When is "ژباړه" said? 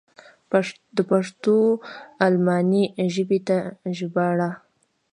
3.97-4.49